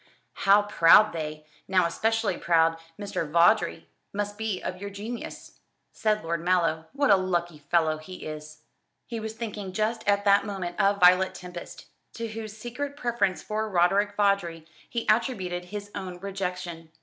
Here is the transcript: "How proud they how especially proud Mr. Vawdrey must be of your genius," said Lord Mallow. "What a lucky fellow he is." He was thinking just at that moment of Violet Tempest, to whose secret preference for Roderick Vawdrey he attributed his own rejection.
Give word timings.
"How 0.49 0.63
proud 0.63 1.13
they 1.13 1.45
how 1.71 1.85
especially 1.85 2.35
proud 2.35 2.79
Mr. 2.99 3.29
Vawdrey 3.29 3.85
must 4.11 4.35
be 4.35 4.59
of 4.59 4.81
your 4.81 4.89
genius," 4.89 5.59
said 5.91 6.23
Lord 6.23 6.43
Mallow. 6.43 6.87
"What 6.93 7.11
a 7.11 7.15
lucky 7.15 7.59
fellow 7.59 7.99
he 7.99 8.25
is." 8.25 8.63
He 9.05 9.19
was 9.19 9.33
thinking 9.33 9.73
just 9.73 10.03
at 10.07 10.25
that 10.25 10.43
moment 10.43 10.79
of 10.79 10.99
Violet 10.99 11.35
Tempest, 11.35 11.85
to 12.13 12.29
whose 12.29 12.57
secret 12.57 12.97
preference 12.97 13.43
for 13.43 13.69
Roderick 13.69 14.15
Vawdrey 14.15 14.65
he 14.89 15.05
attributed 15.07 15.65
his 15.65 15.91
own 15.93 16.17
rejection. 16.17 16.89